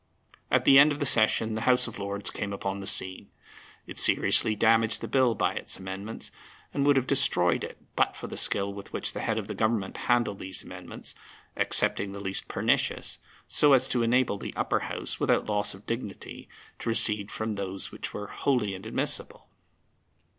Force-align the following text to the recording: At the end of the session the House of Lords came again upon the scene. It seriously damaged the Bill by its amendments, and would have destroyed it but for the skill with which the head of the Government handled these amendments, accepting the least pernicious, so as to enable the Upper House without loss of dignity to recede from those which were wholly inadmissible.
At 0.49 0.65
the 0.65 0.79
end 0.79 0.91
of 0.91 0.97
the 0.97 1.05
session 1.05 1.53
the 1.53 1.61
House 1.61 1.85
of 1.85 1.99
Lords 1.99 2.31
came 2.31 2.45
again 2.49 2.53
upon 2.53 2.79
the 2.79 2.87
scene. 2.87 3.29
It 3.85 3.99
seriously 3.99 4.55
damaged 4.55 5.01
the 5.01 5.07
Bill 5.07 5.35
by 5.35 5.53
its 5.53 5.77
amendments, 5.77 6.31
and 6.73 6.87
would 6.87 6.95
have 6.95 7.05
destroyed 7.05 7.63
it 7.63 7.77
but 7.95 8.15
for 8.17 8.25
the 8.25 8.35
skill 8.35 8.73
with 8.73 8.91
which 8.93 9.13
the 9.13 9.19
head 9.19 9.37
of 9.37 9.47
the 9.47 9.53
Government 9.53 9.97
handled 10.09 10.39
these 10.39 10.63
amendments, 10.63 11.13
accepting 11.55 12.13
the 12.13 12.19
least 12.19 12.47
pernicious, 12.47 13.19
so 13.47 13.73
as 13.73 13.87
to 13.89 14.01
enable 14.01 14.39
the 14.39 14.55
Upper 14.55 14.79
House 14.79 15.19
without 15.19 15.45
loss 15.45 15.75
of 15.75 15.85
dignity 15.85 16.49
to 16.79 16.89
recede 16.89 17.29
from 17.29 17.53
those 17.53 17.91
which 17.91 18.11
were 18.11 18.25
wholly 18.25 18.73
inadmissible. 18.73 19.49